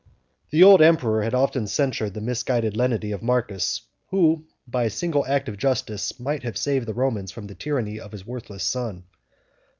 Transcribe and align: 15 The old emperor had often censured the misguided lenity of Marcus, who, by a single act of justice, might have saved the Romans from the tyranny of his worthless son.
15 0.45 0.47
The 0.49 0.63
old 0.63 0.81
emperor 0.81 1.21
had 1.21 1.35
often 1.35 1.67
censured 1.67 2.15
the 2.15 2.21
misguided 2.21 2.75
lenity 2.75 3.11
of 3.11 3.21
Marcus, 3.21 3.81
who, 4.09 4.47
by 4.67 4.85
a 4.85 4.89
single 4.89 5.23
act 5.27 5.47
of 5.47 5.57
justice, 5.59 6.19
might 6.19 6.41
have 6.41 6.57
saved 6.57 6.87
the 6.87 6.93
Romans 6.95 7.31
from 7.31 7.45
the 7.45 7.53
tyranny 7.53 7.99
of 7.99 8.11
his 8.11 8.25
worthless 8.25 8.63
son. 8.63 9.03